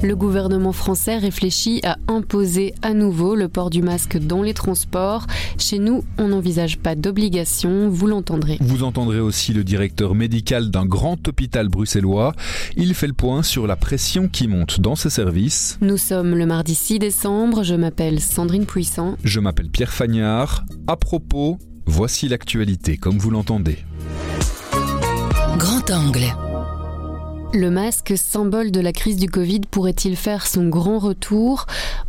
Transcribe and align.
Le 0.00 0.14
gouvernement 0.14 0.72
français 0.72 1.18
réfléchit 1.18 1.80
à 1.82 1.96
imposer 2.06 2.72
à 2.82 2.94
nouveau 2.94 3.34
le 3.34 3.48
port 3.48 3.68
du 3.68 3.82
masque 3.82 4.16
dans 4.16 4.42
les 4.42 4.54
transports. 4.54 5.26
Chez 5.58 5.80
nous, 5.80 6.04
on 6.18 6.28
n'envisage 6.28 6.78
pas 6.78 6.94
d'obligation, 6.94 7.88
vous 7.88 8.06
l'entendrez. 8.06 8.58
Vous 8.60 8.84
entendrez 8.84 9.18
aussi 9.18 9.52
le 9.52 9.64
directeur 9.64 10.14
médical 10.14 10.70
d'un 10.70 10.86
grand 10.86 11.26
hôpital 11.26 11.68
bruxellois. 11.68 12.32
Il 12.76 12.94
fait 12.94 13.08
le 13.08 13.12
point 13.12 13.42
sur 13.42 13.66
la 13.66 13.74
pression 13.74 14.28
qui 14.28 14.46
monte 14.46 14.80
dans 14.80 14.94
ses 14.94 15.10
services. 15.10 15.78
Nous 15.80 15.96
sommes 15.96 16.36
le 16.36 16.46
mardi 16.46 16.76
6 16.76 17.00
décembre, 17.00 17.64
je 17.64 17.74
m'appelle 17.74 18.20
Sandrine 18.20 18.66
Puissant. 18.66 19.16
Je 19.24 19.40
m'appelle 19.40 19.68
Pierre 19.68 19.92
Fagnard. 19.92 20.64
À 20.86 20.96
propos, 20.96 21.58
voici 21.86 22.28
l'actualité 22.28 22.98
comme 22.98 23.18
vous 23.18 23.30
l'entendez. 23.30 23.78
Grand 25.58 25.90
angle. 25.90 26.47
Le 27.54 27.70
masque, 27.70 28.12
symbole 28.14 28.70
de 28.70 28.80
la 28.80 28.92
crise 28.92 29.16
du 29.16 29.26
Covid, 29.26 29.62
pourrait-il 29.70 30.16
faire 30.16 30.46
son 30.46 30.68
grand 30.68 30.98
retour? 30.98 31.64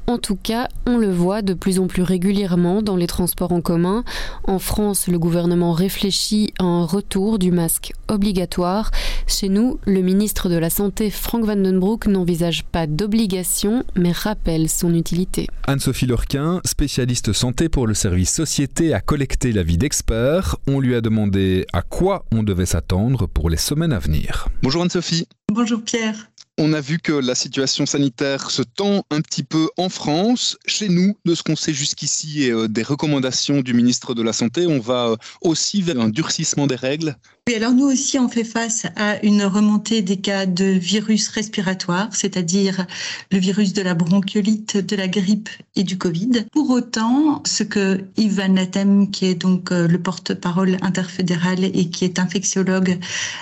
En 0.09 0.18
tout 0.18 0.36
cas, 0.36 0.70
on 0.88 0.98
le 0.98 1.12
voit 1.12 1.44
de 1.44 1.54
plus 1.54 1.77
en 1.77 1.86
plus 1.86 2.02
régulièrement 2.02 2.81
dans 2.81 2.95
les 2.95 3.05
transports 3.05 3.52
en 3.52 3.62
commun. 3.62 4.04
En 4.44 4.58
France, 4.58 5.08
le 5.08 5.20
gouvernement 5.20 5.72
réfléchit 5.72 6.52
à 6.58 6.63
un 6.63 6.84
retour 6.84 7.38
du 7.38 7.52
masque 7.52 7.93
obligatoire. 8.07 8.90
Chez 9.27 9.49
nous, 9.49 9.80
le 9.85 10.02
ministre 10.02 10.49
de 10.49 10.55
la 10.55 10.71
Santé, 10.71 11.12
Frank 11.12 11.46
Vandenbroek, 11.46 12.07
n'envisage 12.07 12.63
pas 12.63 12.87
d'obligation, 12.87 13.84
mais 13.96 14.12
rappelle 14.12 14.68
son 14.68 14.96
utilité. 14.96 15.46
Anne-Sophie 15.68 16.07
Lorquin, 16.07 16.60
spécialiste 16.65 17.32
santé 17.32 17.70
pour 17.70 17.85
le 17.85 17.93
service 17.93 18.34
société, 18.34 18.96
a 18.96 19.02
collecté 19.02 19.52
l'avis 19.52 19.77
d'experts. 19.77 20.55
On 20.65 20.80
lui 20.80 20.96
a 20.96 21.02
demandé 21.02 21.68
à 21.71 21.84
quoi 21.84 22.26
on 22.32 22.41
devait 22.41 22.65
s'attendre 22.65 23.27
pour 23.27 23.52
les 23.52 23.57
semaines 23.57 23.93
à 23.93 23.99
venir. 23.99 24.48
Bonjour 24.63 24.82
Anne-Sophie. 24.82 25.27
Bonjour 25.54 25.84
Pierre. 25.84 26.15
On 26.62 26.74
a 26.74 26.82
vu 26.82 26.99
que 26.99 27.13
la 27.13 27.35
situation 27.35 27.85
sanitaire 27.85 28.52
se 28.52 28.63
tend 28.63 29.05
un 29.12 29.21
petit 29.21 29.43
peu 29.43 29.70
en 29.77 29.88
France. 29.88 30.57
Chez 30.65 30.90
nous, 30.90 31.15
de 31.24 31.34
ce 31.34 31.41
qu'on 31.41 31.55
sait 31.55 31.74
jusqu'ici 31.74 32.43
et 32.43 32.52
euh, 32.52 32.68
des 32.68 32.84
recommandations 32.84 33.62
du 33.62 33.74
ministre 33.74 34.13
de 34.13 34.21
la 34.21 34.34
Santé, 34.34 34.68
on 34.68 34.80
va 34.80 35.07
euh, 35.07 35.15
aussi 35.40 35.82
vers 35.82 36.02
un 36.02 36.10
durcissement 36.10 36.68
des 36.68 36.76
règles. 36.76 37.15
Oui, 37.48 37.55
alors 37.55 37.71
nous 37.71 37.85
aussi, 37.85 38.20
on 38.20 38.30
fait 38.30 38.43
face 38.43 38.85
à 38.96 39.24
une 39.24 39.43
remontée 39.43 40.02
des 40.02 40.18
cas 40.18 40.46
de 40.46 40.65
virus 40.65 41.30
respiratoires, 41.30 42.10
c'est-à-dire 42.12 42.85
le 43.32 43.40
virus 43.40 43.74
de 43.74 43.82
la 43.82 43.96
bronchiolite, 43.96 44.77
de 44.77 44.96
la 44.96 45.07
grippe 45.07 45.49
et 45.76 45.84
du 45.84 45.98
Covid. 45.98 46.46
Pour 46.52 46.70
autant, 46.70 47.41
ce 47.48 47.63
que 47.63 48.02
Yvan 48.18 48.54
Latem, 48.54 49.10
qui 49.10 49.26
est 49.26 49.35
donc 49.35 49.71
euh, 49.71 49.87
le 49.87 49.99
porte-parole 49.99 50.77
interfédéral 50.82 51.63
et 51.63 51.90
qui 51.90 52.05
est 52.05 52.20
infectiologue 52.20 52.99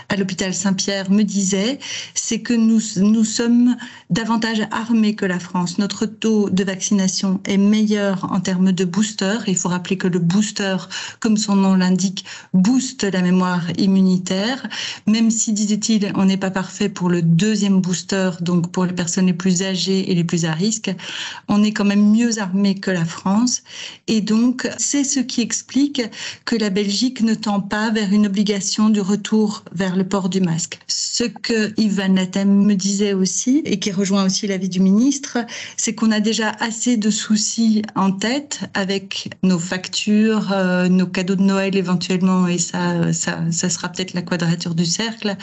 à 0.07 0.15
l'hôpital 0.15 0.53
Saint-Pierre, 0.53 1.11
me 1.11 1.23
disait, 1.23 1.79
c'est 2.13 2.41
que 2.41 2.53
nous 2.53 2.79
nous 3.07 3.23
sommes 3.23 3.75
davantage 4.09 4.61
armés 4.71 5.15
que 5.15 5.25
la 5.25 5.39
France. 5.39 5.77
Notre 5.77 6.05
taux 6.05 6.49
de 6.49 6.63
vaccination 6.63 7.39
est 7.45 7.57
meilleur 7.57 8.31
en 8.31 8.39
termes 8.39 8.71
de 8.71 8.85
booster. 8.85 9.37
Il 9.47 9.55
faut 9.55 9.69
rappeler 9.69 9.97
que 9.97 10.07
le 10.07 10.19
booster, 10.19 10.77
comme 11.19 11.37
son 11.37 11.55
nom 11.55 11.75
l'indique, 11.75 12.25
booste 12.53 13.03
la 13.03 13.21
mémoire 13.21 13.63
immunitaire. 13.77 14.67
Même 15.07 15.31
si, 15.31 15.53
disait-il, 15.53 16.11
on 16.15 16.25
n'est 16.25 16.37
pas 16.37 16.51
parfait 16.51 16.89
pour 16.89 17.09
le 17.09 17.21
deuxième 17.21 17.79
booster, 17.79 18.31
donc 18.41 18.71
pour 18.71 18.85
les 18.85 18.93
personnes 18.93 19.27
les 19.27 19.33
plus 19.33 19.63
âgées 19.63 20.11
et 20.11 20.15
les 20.15 20.23
plus 20.23 20.45
à 20.45 20.51
risque, 20.51 20.93
on 21.47 21.63
est 21.63 21.71
quand 21.71 21.85
même 21.85 22.11
mieux 22.11 22.39
armé 22.39 22.75
que 22.75 22.91
la 22.91 23.05
France. 23.05 23.63
Et 24.07 24.21
donc, 24.21 24.69
c'est 24.77 25.03
ce 25.03 25.19
qui 25.19 25.41
explique 25.41 26.01
que 26.45 26.55
la 26.55 26.69
Belgique 26.69 27.21
ne 27.21 27.35
tend 27.35 27.61
pas 27.61 27.89
vers 27.91 28.11
une 28.11 28.27
obligation 28.27 28.89
du 28.89 29.01
retour 29.01 29.63
vers 29.71 29.95
le 29.95 30.07
port 30.07 30.29
du 30.29 30.41
masque. 30.41 30.79
Ce 30.87 31.23
que 31.23 31.73
Yvan 31.79 32.13
Latem 32.13 32.65
me 32.65 32.75
disait 32.75 32.96
aussi, 33.13 33.61
et 33.65 33.79
qui 33.79 33.91
rejoint 33.91 34.25
aussi 34.25 34.47
l'avis 34.47 34.69
du 34.69 34.79
ministre, 34.79 35.37
c'est 35.77 35.95
qu'on 35.95 36.11
a 36.11 36.19
déjà 36.19 36.51
assez 36.59 36.97
de 36.97 37.09
soucis 37.09 37.81
en 37.95 38.11
tête 38.11 38.61
avec 38.73 39.29
nos 39.43 39.59
factures, 39.59 40.51
euh, 40.51 40.87
nos 40.87 41.07
cadeaux 41.07 41.35
de 41.35 41.41
Noël 41.41 41.75
éventuellement, 41.75 42.47
et 42.47 42.57
ça, 42.57 43.13
ça, 43.13 43.69
sera 43.69 43.89
peut-être 43.89 44.13
la 44.13 44.21
quadrature 44.21 44.75
du 44.75 44.85
cercle. 44.85 45.35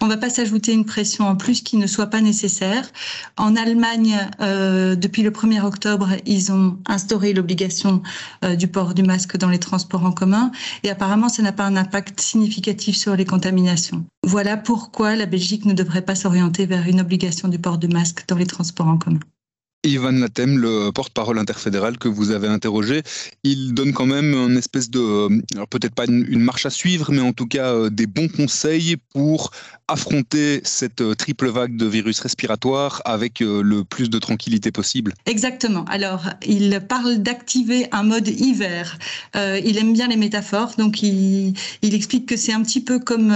On 0.00 0.08
va 0.08 0.16
pas 0.16 0.30
s'ajouter 0.30 0.72
une 0.72 0.84
pression 0.84 1.26
en 1.26 1.36
plus 1.36 1.62
qui 1.62 1.76
ne 1.76 1.86
soit 1.86 2.06
pas 2.06 2.20
nécessaire. 2.20 2.90
En 3.36 3.56
Allemagne, 3.56 4.18
euh, 4.40 4.94
depuis 4.94 5.22
le 5.22 5.30
1er 5.30 5.62
octobre, 5.62 6.08
ils 6.26 6.52
ont 6.52 6.78
instauré 6.86 7.32
l'obligation 7.32 8.02
euh, 8.44 8.56
du 8.56 8.68
port 8.68 8.94
du 8.94 9.02
masque 9.02 9.36
dans 9.36 9.48
les 9.48 9.58
transports 9.58 10.04
en 10.04 10.12
commun, 10.12 10.52
et 10.82 10.90
apparemment, 10.90 11.28
ça 11.28 11.42
n'a 11.42 11.52
pas 11.52 11.64
un 11.64 11.76
impact 11.76 12.20
significatif 12.20 12.96
sur 12.96 13.16
les 13.16 13.24
contaminations. 13.24 14.04
Voilà 14.24 14.56
pourquoi 14.56 15.16
la 15.16 15.26
Belgique 15.26 15.64
ne 15.64 15.72
devrait 15.72 16.02
pas 16.02 16.14
s'orienter 16.14 16.66
vers 16.66 16.86
une 16.86 17.00
obligation 17.02 17.48
du 17.48 17.58
port 17.58 17.78
de 17.78 17.86
masque 17.86 18.26
dans 18.28 18.36
les 18.36 18.46
transports 18.46 18.88
en 18.88 18.98
commun. 18.98 19.20
Ivan 19.84 20.12
Latem, 20.12 20.58
le 20.58 20.90
porte-parole 20.90 21.40
interfédéral 21.40 21.98
que 21.98 22.06
vous 22.06 22.30
avez 22.30 22.46
interrogé, 22.46 23.02
il 23.42 23.74
donne 23.74 23.92
quand 23.92 24.06
même 24.06 24.32
une 24.32 24.56
espèce 24.56 24.90
de, 24.90 25.28
alors 25.54 25.66
peut-être 25.66 25.94
pas 25.94 26.04
une, 26.06 26.38
marche 26.38 26.66
à 26.66 26.70
suivre, 26.70 27.10
mais 27.10 27.20
en 27.20 27.32
tout 27.32 27.46
cas 27.46 27.74
euh, 27.74 27.90
des 27.90 28.06
bons 28.06 28.28
conseils 28.28 28.96
pour 29.12 29.50
affronter 29.88 30.60
cette 30.62 31.00
euh, 31.00 31.14
triple 31.14 31.48
vague 31.48 31.76
de 31.76 31.86
virus 31.86 32.20
respiratoire 32.20 33.02
avec 33.04 33.42
euh, 33.42 33.60
le 33.60 33.82
plus 33.82 34.08
de 34.08 34.20
tranquillité 34.20 34.70
possible. 34.70 35.14
Exactement. 35.26 35.84
Alors, 35.86 36.26
il 36.46 36.80
parle 36.88 37.18
d'activer 37.18 37.88
un 37.90 38.04
mode 38.04 38.28
hiver. 38.28 38.98
il 39.34 39.78
aime 39.78 39.92
bien 39.92 40.06
les 40.06 40.16
métaphores, 40.16 40.74
donc 40.78 41.02
il, 41.02 41.54
il 41.82 41.94
explique 41.94 42.26
que 42.26 42.36
c'est 42.36 42.52
un 42.52 42.62
petit 42.62 42.82
peu 42.82 43.00
comme, 43.00 43.34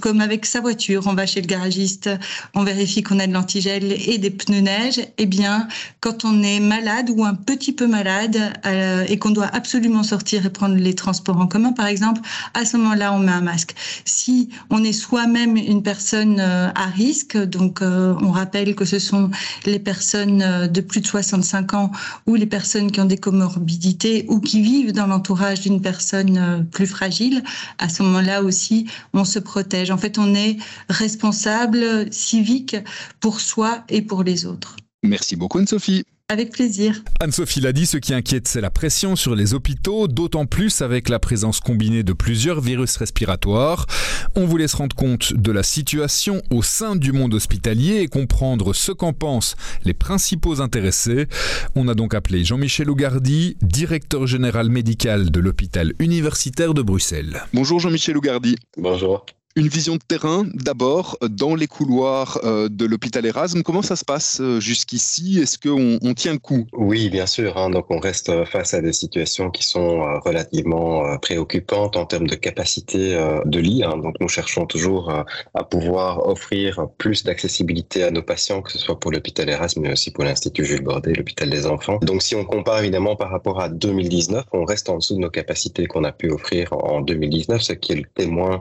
comme 0.00 0.20
avec 0.20 0.46
sa 0.46 0.60
voiture. 0.60 1.06
On 1.06 1.14
va 1.14 1.26
chez 1.26 1.40
le 1.40 1.46
garagiste, 1.46 2.08
on 2.54 2.64
vérifie 2.64 3.02
qu'on 3.02 3.18
a 3.18 3.26
de 3.26 3.32
l'antigel 3.32 3.92
et 3.92 4.18
des 4.18 4.30
pneus 4.30 4.60
neige. 4.60 5.00
Eh 5.18 5.26
bien, 5.26 5.65
quand 6.00 6.24
on 6.24 6.42
est 6.42 6.60
malade 6.60 7.10
ou 7.10 7.24
un 7.24 7.34
petit 7.34 7.72
peu 7.72 7.86
malade 7.86 8.38
euh, 8.66 9.04
et 9.08 9.18
qu'on 9.18 9.30
doit 9.30 9.48
absolument 9.52 10.02
sortir 10.02 10.46
et 10.46 10.50
prendre 10.50 10.76
les 10.76 10.94
transports 10.94 11.38
en 11.38 11.46
commun, 11.46 11.72
par 11.72 11.86
exemple, 11.86 12.20
à 12.54 12.64
ce 12.64 12.76
moment-là, 12.76 13.12
on 13.12 13.18
met 13.18 13.32
un 13.32 13.40
masque. 13.40 13.74
Si 14.04 14.48
on 14.70 14.84
est 14.84 14.92
soi-même 14.92 15.56
une 15.56 15.82
personne 15.82 16.40
euh, 16.40 16.68
à 16.74 16.86
risque, 16.86 17.36
donc 17.36 17.82
euh, 17.82 18.14
on 18.20 18.30
rappelle 18.30 18.74
que 18.74 18.84
ce 18.84 18.98
sont 18.98 19.30
les 19.64 19.78
personnes 19.78 20.68
de 20.68 20.80
plus 20.80 21.00
de 21.00 21.06
65 21.06 21.74
ans 21.74 21.90
ou 22.26 22.34
les 22.34 22.46
personnes 22.46 22.90
qui 22.90 23.00
ont 23.00 23.06
des 23.06 23.18
comorbidités 23.18 24.26
ou 24.28 24.40
qui 24.40 24.60
vivent 24.60 24.92
dans 24.92 25.06
l'entourage 25.06 25.60
d'une 25.60 25.80
personne 25.80 26.66
plus 26.70 26.86
fragile, 26.86 27.42
à 27.78 27.88
ce 27.88 28.02
moment-là 28.02 28.42
aussi, 28.42 28.86
on 29.12 29.24
se 29.24 29.38
protège. 29.38 29.90
En 29.90 29.98
fait, 29.98 30.18
on 30.18 30.34
est 30.34 30.56
responsable 30.88 32.12
civique 32.12 32.76
pour 33.20 33.40
soi 33.40 33.84
et 33.88 34.02
pour 34.02 34.22
les 34.22 34.46
autres. 34.46 34.76
Merci 35.06 35.36
beaucoup 35.36 35.58
Anne-Sophie. 35.58 36.04
Avec 36.28 36.50
plaisir. 36.50 37.04
Anne-Sophie 37.20 37.60
l'a 37.60 37.72
dit, 37.72 37.86
ce 37.86 37.98
qui 37.98 38.12
inquiète, 38.12 38.48
c'est 38.48 38.60
la 38.60 38.70
pression 38.70 39.14
sur 39.14 39.36
les 39.36 39.54
hôpitaux, 39.54 40.08
d'autant 40.08 40.44
plus 40.44 40.82
avec 40.82 41.08
la 41.08 41.20
présence 41.20 41.60
combinée 41.60 42.02
de 42.02 42.12
plusieurs 42.12 42.60
virus 42.60 42.96
respiratoires. 42.96 43.86
On 44.34 44.44
voulait 44.44 44.66
se 44.66 44.76
rendre 44.76 44.96
compte 44.96 45.34
de 45.34 45.52
la 45.52 45.62
situation 45.62 46.42
au 46.50 46.62
sein 46.62 46.96
du 46.96 47.12
monde 47.12 47.32
hospitalier 47.32 48.00
et 48.00 48.08
comprendre 48.08 48.72
ce 48.74 48.90
qu'en 48.90 49.12
pensent 49.12 49.54
les 49.84 49.94
principaux 49.94 50.60
intéressés. 50.60 51.28
On 51.76 51.86
a 51.86 51.94
donc 51.94 52.12
appelé 52.12 52.42
Jean-Michel 52.42 52.90
Ougardi, 52.90 53.56
directeur 53.62 54.26
général 54.26 54.68
médical 54.68 55.30
de 55.30 55.38
l'hôpital 55.38 55.92
universitaire 56.00 56.74
de 56.74 56.82
Bruxelles. 56.82 57.44
Bonjour 57.54 57.78
Jean-Michel 57.78 58.16
Ougardi. 58.16 58.56
Bonjour. 58.76 59.26
Une 59.58 59.68
vision 59.68 59.94
de 59.94 60.02
terrain, 60.06 60.44
d'abord, 60.52 61.16
dans 61.22 61.54
les 61.54 61.66
couloirs 61.66 62.38
euh, 62.44 62.68
de 62.68 62.84
l'hôpital 62.84 63.24
Erasme. 63.24 63.62
Comment 63.62 63.80
ça 63.80 63.96
se 63.96 64.04
passe 64.04 64.38
euh, 64.42 64.60
jusqu'ici? 64.60 65.38
Est-ce 65.40 65.58
qu'on 65.58 65.98
on 66.06 66.12
tient 66.12 66.34
le 66.34 66.38
coup? 66.38 66.66
Oui, 66.74 67.08
bien 67.08 67.24
sûr. 67.24 67.56
Hein. 67.56 67.70
donc, 67.70 67.86
on 67.88 67.98
reste 67.98 68.44
face 68.44 68.74
à 68.74 68.82
des 68.82 68.92
situations 68.92 69.50
qui 69.50 69.64
sont 69.64 70.02
euh, 70.02 70.18
relativement 70.18 71.16
préoccupantes 71.20 71.96
en 71.96 72.04
termes 72.04 72.26
de 72.26 72.34
capacité 72.34 73.18
de 73.46 73.58
lit. 73.58 73.82
Hein. 73.82 73.96
donc, 73.96 74.16
nous 74.20 74.28
cherchons 74.28 74.66
toujours 74.66 75.24
à 75.54 75.64
pouvoir 75.64 76.28
offrir 76.28 76.88
plus 76.98 77.24
d'accessibilité 77.24 78.02
à 78.02 78.10
nos 78.10 78.22
patients, 78.22 78.60
que 78.60 78.70
ce 78.70 78.78
soit 78.78 79.00
pour 79.00 79.10
l'hôpital 79.10 79.48
Erasme, 79.48 79.80
mais 79.80 79.92
aussi 79.92 80.10
pour 80.10 80.24
l'Institut 80.24 80.66
Jules 80.66 80.84
Bordet, 80.84 81.14
l'hôpital 81.14 81.48
des 81.48 81.64
enfants. 81.64 81.98
Donc, 82.02 82.20
si 82.20 82.34
on 82.34 82.44
compare 82.44 82.80
évidemment 82.80 83.16
par 83.16 83.30
rapport 83.30 83.58
à 83.58 83.70
2019, 83.70 84.44
on 84.52 84.66
reste 84.66 84.90
en 84.90 84.98
dessous 84.98 85.14
de 85.14 85.20
nos 85.20 85.30
capacités 85.30 85.86
qu'on 85.86 86.04
a 86.04 86.12
pu 86.12 86.30
offrir 86.30 86.74
en 86.74 87.00
2019, 87.00 87.62
ce 87.62 87.72
qui 87.72 87.92
est 87.92 87.96
le 87.96 88.08
témoin 88.14 88.60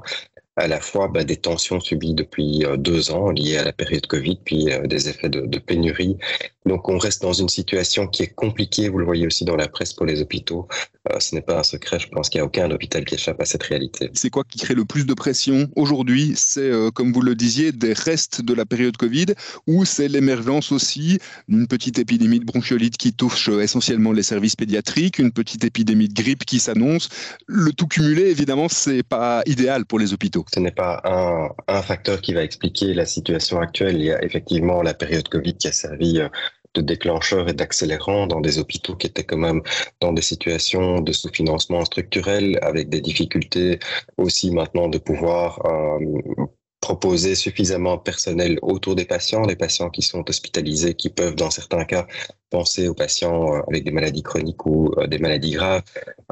à 0.56 0.68
la 0.68 0.80
fois 0.80 1.08
bah, 1.08 1.24
des 1.24 1.38
tensions 1.38 1.80
subies 1.80 2.14
depuis 2.14 2.66
euh, 2.66 2.78
deux 2.78 3.12
ans 3.12 3.30
liées 3.32 3.58
à 3.58 3.64
la 3.64 3.74
période 3.74 4.08
Covid, 4.08 4.40
puis 4.44 4.72
euh, 4.72 4.88
des 4.88 5.10
effets 5.10 5.30
de, 5.30 5.42
de, 5.42 5.60
pénurie. 5.60 6.18
Donc 6.66 6.88
on 6.90 6.98
reste 6.98 7.22
dans 7.22 7.34
une 7.34 7.50
situation 7.50 8.08
qui 8.08 8.24
est 8.24 8.34
compliquée, 8.34 8.90
vous 8.90 9.00
le 9.00 9.06
voyez 9.06 9.28
aussi 9.28 9.46
dans 9.46 9.56
la 9.56 9.68
presse 9.68 9.94
pour 9.94 10.06
les 10.06 10.22
hôpitaux, 10.22 10.68
ce 11.20 11.36
n'est 11.36 11.42
pas 11.42 11.60
un 11.60 11.64
secret. 11.64 12.00
Je 12.00 12.08
pense 12.10 12.30
qu'il 12.30 12.40
n'y 12.40 12.44
a 12.44 12.46
aucun 12.46 12.70
hôpital 12.72 13.06
qui 13.06 13.16
échappe 13.16 13.42
à 13.42 13.46
cette 13.46 13.64
réalité. 13.64 14.10
C'est 14.14 14.30
quoi 14.30 14.44
qui 14.44 14.60
crée 14.60 14.76
le 14.76 14.86
plus 14.86 15.06
de 15.06 15.14
pression 15.14 15.70
aujourd'hui? 15.76 16.34
C'est, 16.36 16.72
comme 16.94 17.12
vous 17.14 17.22
le 17.22 17.36
disiez, 17.36 17.72
des 17.72 17.94
restes 17.94 18.42
de 18.42 18.54
la 18.54 18.66
période 18.66 18.98
Covid 18.98 19.28
ou 19.68 19.86
c'est 19.86 20.08
l'émergence 20.08 20.72
aussi 20.72 21.20
d'une 21.48 21.68
petite 21.68 22.00
épidémie 22.00 22.40
de 22.40 22.46
bronchiolite 22.46 22.98
qui 22.98 23.14
touche 23.14 23.50
essentiellement 23.50 24.12
les 24.12 24.24
services 24.24 24.56
pédiatriques, 24.56 25.20
une 25.20 25.32
petite 25.32 25.64
épidémie 25.64 26.08
de 26.08 26.14
grippe 26.14 26.46
qui 26.46 26.60
s'annonce? 26.60 27.10
Le 27.48 27.72
tout 27.72 27.88
cumulé, 27.88 28.24
évidemment, 28.24 28.68
c'est 28.70 29.04
pas 29.04 29.44
idéal 29.46 29.86
pour 29.86 30.00
les 30.00 30.14
hôpitaux. 30.14 30.46
Ce 30.54 30.60
n'est 30.60 30.72
pas 30.72 31.02
un, 31.06 31.50
un 31.68 31.82
facteur 31.82 32.22
qui 32.22 32.34
va 32.34 32.44
expliquer 32.44 32.94
la 32.94 33.06
situation 33.06 33.60
actuelle. 33.60 33.96
Il 33.98 34.06
y 34.06 34.12
a 34.12 34.24
effectivement 34.24 34.82
la 34.82 34.94
période 34.94 35.28
Covid 35.30 35.56
qui 35.56 35.68
a 35.68 35.72
servi 35.72 36.20
euh, 36.20 36.28
de 36.76 36.82
déclencheur 36.82 37.50
et 37.50 37.54
d'accélérant 37.54 38.28
dans 38.28 38.42
des 38.42 38.60
hôpitaux 38.60 38.96
qui 38.96 39.08
étaient 39.08 39.24
quand 39.24 39.38
même 39.38 39.62
dans 40.02 40.14
des 40.14 40.22
situations 40.22 41.02
de 41.02 41.12
sous-financement 41.12 41.84
structurel 41.86 42.60
avec 42.62 42.90
des 42.90 43.02
difficultés 43.02 43.80
aussi 44.18 44.52
maintenant 44.52 44.88
de 44.90 44.98
pouvoir 45.00 45.66
euh, 45.66 46.00
proposer 46.86 47.34
suffisamment 47.34 47.96
de 47.98 48.02
personnel 48.02 48.60
autour 48.62 48.94
des 48.96 49.06
patients, 49.06 49.42
les 49.42 49.56
patients 49.56 49.90
qui 49.90 50.04
sont 50.04 50.24
hospitalisés, 50.30 50.94
qui 50.94 51.10
peuvent 51.10 51.36
dans 51.36 51.50
certains 51.50 51.86
cas 51.86 52.06
penser 52.50 52.88
aux 52.88 52.94
patients 52.94 53.56
euh, 53.56 53.62
avec 53.68 53.84
des 53.84 53.92
maladies 53.92 54.24
chroniques 54.24 54.66
ou 54.66 54.92
euh, 54.98 55.08
des 55.08 55.18
maladies 55.18 55.52
graves, 55.52 55.84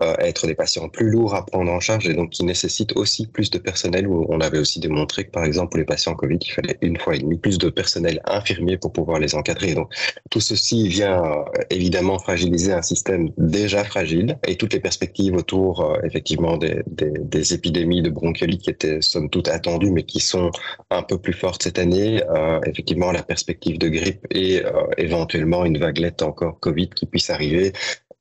euh, 0.02 0.16
être 0.20 0.48
des 0.48 0.56
patients 0.56 0.90
plus 0.90 1.10
lourds 1.10 1.36
à 1.36 1.46
prendre 1.46 1.72
en 1.72 1.80
charge 1.80 2.08
et 2.08 2.14
donc 2.14 2.32
qui 2.32 2.44
nécessitent 2.44 2.96
aussi 2.96 3.28
plus 3.28 3.50
de 3.50 3.58
personnel. 3.58 4.08
On 4.08 4.40
avait 4.40 4.60
aussi 4.60 4.80
démontré 4.80 5.26
que 5.26 5.32
par 5.32 5.44
exemple 5.44 5.72
pour 5.72 5.80
les 5.80 5.86
patients 5.86 6.14
Covid, 6.14 6.38
il 6.42 6.52
fallait 6.52 6.78
une 6.82 6.98
fois 6.98 7.16
et 7.16 7.20
demie 7.20 7.38
plus 7.38 7.58
de 7.58 7.70
personnel 7.70 8.22
infirmier 8.26 8.78
pour 8.78 8.92
pouvoir 8.94 9.20
les 9.20 9.36
encadrer. 9.36 9.74
Donc 9.74 9.92
tout 10.30 10.40
ceci 10.40 10.88
vient 10.88 11.46
évidemment 11.70 12.20
fragiliser 12.20 12.74
un 12.74 12.82
système 12.82 13.30
déjà 13.38 13.84
fragile 13.84 14.38
et 14.48 14.56
toutes 14.56 14.74
les 14.74 14.80
perspectives 14.80 15.36
autour 15.36 15.98
effectivement 16.04 16.58
des, 16.58 16.82
des, 16.88 17.12
des, 17.20 17.54
épidémies 17.54 18.02
de 18.02 18.10
bronchiolite 18.10 18.62
qui 18.62 18.70
étaient 18.70 19.02
somme 19.02 19.30
toute 19.30 19.48
attendues 19.48 19.92
mais 19.92 20.04
qui 20.04 20.20
sont 20.20 20.52
un 20.90 21.04
peu 21.04 21.18
plus 21.18 21.34
fortes 21.34 21.64
cette 21.64 21.80
année. 21.80 22.22
effectivement 22.66 23.12
la 23.12 23.24
perspective 23.24 23.78
de 23.78 23.88
grippe 23.90 24.26
et 24.32 24.62
éventuellement 24.98 25.66
une 25.66 25.78
vague 25.78 26.00
encore 26.22 26.60
Covid 26.60 26.90
qui 26.90 27.06
puisse 27.06 27.30
arriver 27.30 27.74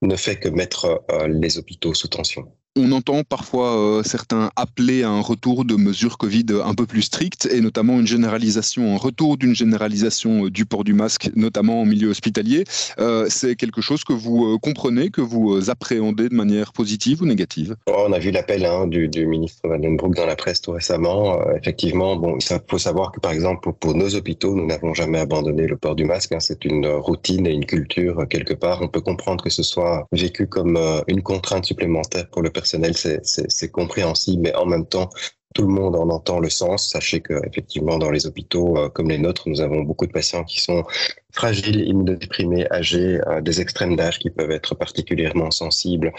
ne 0.02 0.17
fait 0.17 0.37
que 0.37 0.49
mettre 0.49 1.05
euh, 1.11 1.29
les 1.29 1.58
hôpitaux 1.58 1.94
sous 1.94 2.08
tension. 2.08 2.52
On 2.75 2.91
entend 2.93 3.23
parfois 3.23 3.77
euh, 3.77 4.03
certains 4.03 4.51
appeler 4.57 5.03
à 5.03 5.11
un 5.11 5.21
retour 5.21 5.67
de 5.67 5.75
mesures 5.75 6.17
Covid 6.17 6.47
un 6.65 6.73
peu 6.73 6.87
plus 6.87 7.03
strictes 7.03 7.45
et 7.53 7.61
notamment 7.61 8.01
une 8.01 8.07
généralisation, 8.07 8.95
un 8.95 8.97
retour 8.97 9.37
d'une 9.37 9.55
généralisation 9.55 10.47
euh, 10.47 10.51
du 10.51 10.65
port 10.65 10.83
du 10.83 10.95
masque, 10.95 11.29
notamment 11.37 11.83
en 11.83 11.85
milieu 11.85 12.09
hospitalier. 12.09 12.65
Euh, 12.99 13.27
c'est 13.29 13.57
quelque 13.57 13.83
chose 13.83 14.05
que 14.05 14.15
vous 14.15 14.59
comprenez, 14.59 15.11
que 15.11 15.21
vous 15.21 15.69
appréhendez 15.69 16.31
de 16.31 16.35
manière 16.35 16.73
positive 16.73 17.21
ou 17.21 17.27
négative? 17.27 17.77
On 17.89 18.11
a 18.11 18.19
vu 18.19 18.31
l'appel 18.31 18.65
hein, 18.65 18.87
du, 18.87 19.11
ministre 19.27 19.69
Van 19.69 19.79
den 19.79 19.99
Broek 19.99 20.15
dans 20.15 20.25
la 20.25 20.37
presse 20.37 20.63
tout 20.63 20.73
récemment. 20.73 21.45
effectivement, 21.55 22.17
bon, 22.17 22.39
il 22.39 22.59
faut 22.71 22.79
savoir 22.79 23.13
que 23.13 23.21
par 23.21 23.33
exemple 23.33 23.71
pour, 23.81 23.95
nos 23.95 24.15
hôpitaux, 24.15 24.57
nous 24.57 24.65
n'avons 24.65 24.95
jamais 24.95 25.19
abandonné 25.19 25.67
le 25.67 25.77
port 25.77 25.95
du 25.95 26.07
masque. 26.07 26.33
Hein. 26.33 26.41
c'est 26.41 26.65
une 26.65 26.87
routine 26.87 27.47
et 27.47 27.53
une 27.53 27.67
culture 27.67 28.27
quelque 28.31 28.55
part. 28.55 28.81
On 28.81 28.89
peut 28.89 29.03
comprendre 29.03 29.45
que 29.45 29.51
ce 29.51 29.63
soit 29.63 30.07
vécu 30.11 30.47
comme 30.47 30.79
une 31.07 31.21
contrainte 31.21 31.67
supplémentaire 31.67 32.27
pour 32.29 32.41
le 32.41 32.49
personnel 32.49 32.62
personnel, 32.62 32.94
c'est 32.97 33.70
compréhensible, 33.70 34.43
mais 34.44 34.55
en 34.55 34.67
même 34.67 34.87
temps, 34.87 35.11
tout 35.55 35.67
le 35.67 35.75
monde 35.81 35.97
en 35.97 36.09
entend 36.09 36.38
le 36.41 36.49
sens. 36.49 36.88
Sachez 36.88 37.20
que 37.20 37.35
effectivement, 37.47 37.99
dans 37.99 38.11
les 38.11 38.26
hôpitaux 38.26 38.79
euh, 38.79 38.88
comme 38.88 39.11
les 39.11 39.19
nôtres, 39.19 39.49
nous 39.49 39.61
avons 39.61 39.82
beaucoup 39.82 40.06
de 40.06 40.12
patients 40.12 40.44
qui 40.44 40.61
sont 40.61 40.82
fragiles, 41.31 41.81
immunodéprimés, 41.91 42.67
âgés, 42.70 43.20
euh, 43.26 43.41
des 43.41 43.61
extrêmes 43.61 43.97
d'âge 43.97 44.19
qui 44.19 44.31
peuvent 44.31 44.50
être 44.50 44.75
particulièrement 44.75 45.50
sensibles 45.50 46.12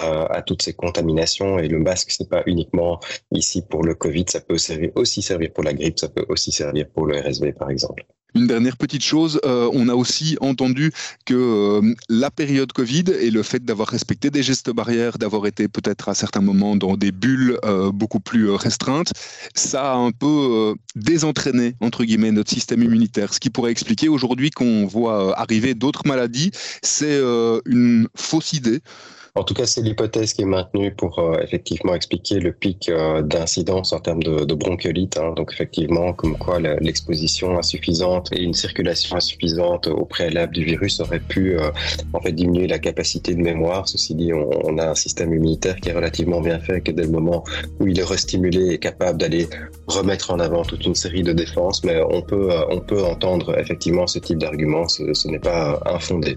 euh, 0.00 0.26
à 0.38 0.42
toutes 0.42 0.62
ces 0.62 0.74
contaminations. 0.74 1.58
Et 1.58 1.68
le 1.68 1.78
masque, 1.78 2.10
c'est 2.10 2.28
pas 2.28 2.42
uniquement 2.46 2.98
ici 3.30 3.62
pour 3.62 3.84
le 3.84 3.94
Covid, 3.94 4.24
ça 4.28 4.40
peut 4.40 4.56
aussi 4.96 5.22
servir 5.22 5.52
pour 5.52 5.64
la 5.64 5.74
grippe, 5.74 5.98
ça 5.98 6.08
peut 6.08 6.26
aussi 6.28 6.50
servir 6.50 6.88
pour 6.88 7.06
le 7.06 7.20
RSV, 7.20 7.52
par 7.52 7.70
exemple. 7.70 8.04
Une 8.34 8.46
dernière 8.46 8.76
petite 8.76 9.04
chose, 9.04 9.40
euh, 9.44 9.68
on 9.74 9.88
a 9.88 9.94
aussi 9.94 10.38
entendu 10.40 10.90
que 11.26 11.34
euh, 11.34 11.94
la 12.08 12.30
période 12.30 12.72
Covid 12.72 13.04
et 13.20 13.30
le 13.30 13.42
fait 13.42 13.62
d'avoir 13.64 13.88
respecté 13.88 14.30
des 14.30 14.42
gestes 14.42 14.70
barrières, 14.70 15.18
d'avoir 15.18 15.46
été 15.46 15.68
peut-être 15.68 16.08
à 16.08 16.14
certains 16.14 16.40
moments 16.40 16.74
dans 16.74 16.96
des 16.96 17.12
bulles 17.12 17.58
euh, 17.64 17.92
beaucoup 17.92 18.20
plus 18.20 18.50
restreintes, 18.50 19.12
ça 19.54 19.92
a 19.92 19.96
un 19.96 20.12
peu 20.12 20.74
désentraîné, 20.96 21.74
entre 21.80 22.04
guillemets, 22.04 22.32
notre 22.32 22.50
système 22.50 22.82
immunitaire. 22.82 23.34
Ce 23.34 23.40
qui 23.40 23.50
pourrait 23.50 23.70
expliquer 23.72 24.08
aujourd'hui 24.08 24.50
qu'on 24.50 24.86
voit 24.86 25.38
arriver 25.38 25.74
d'autres 25.74 26.06
maladies, 26.06 26.50
c'est 26.82 27.20
une 27.66 28.08
fausse 28.16 28.52
idée. 28.52 28.80
En 29.34 29.44
tout 29.44 29.54
cas, 29.54 29.64
c'est 29.64 29.80
l'hypothèse 29.80 30.34
qui 30.34 30.42
est 30.42 30.44
maintenue 30.44 30.94
pour 30.94 31.18
euh, 31.18 31.40
effectivement 31.40 31.94
expliquer 31.94 32.38
le 32.38 32.52
pic 32.52 32.90
euh, 32.90 33.22
d'incidence 33.22 33.94
en 33.94 33.98
termes 33.98 34.22
de, 34.22 34.44
de 34.44 34.54
bronchiolite. 34.54 35.16
Hein. 35.16 35.32
Donc 35.34 35.54
effectivement, 35.54 36.12
comme 36.12 36.36
quoi 36.36 36.60
l'exposition 36.60 37.56
insuffisante 37.56 38.28
et 38.32 38.42
une 38.42 38.52
circulation 38.52 39.16
insuffisante 39.16 39.86
au 39.86 40.04
préalable 40.04 40.52
du 40.52 40.64
virus 40.64 41.00
aurait 41.00 41.18
pu 41.18 41.58
euh, 41.58 41.70
diminuer 42.30 42.66
la 42.66 42.78
capacité 42.78 43.34
de 43.34 43.40
mémoire. 43.40 43.88
Ceci 43.88 44.14
dit, 44.14 44.34
on, 44.34 44.76
a 44.76 44.90
un 44.90 44.94
système 44.94 45.32
immunitaire 45.32 45.76
qui 45.76 45.88
est 45.88 45.94
relativement 45.94 46.42
bien 46.42 46.60
fait, 46.60 46.82
que 46.82 46.92
dès 46.92 47.04
le 47.04 47.12
moment 47.12 47.42
où 47.80 47.86
il 47.86 47.98
est 47.98 48.04
restimulé, 48.04 48.74
est 48.74 48.78
capable 48.78 49.18
d'aller 49.18 49.48
remettre 49.86 50.30
en 50.30 50.40
avant 50.40 50.62
toute 50.62 50.84
une 50.84 50.94
série 50.94 51.22
de 51.22 51.32
défenses. 51.32 51.82
Mais 51.84 52.02
on 52.10 52.20
peut, 52.20 52.50
on 52.68 52.80
peut 52.80 53.02
entendre 53.02 53.58
effectivement 53.58 54.06
ce 54.06 54.18
type 54.18 54.36
d'argument. 54.36 54.88
Ce 54.88 55.26
n'est 55.26 55.38
pas 55.38 55.80
infondé. 55.86 56.36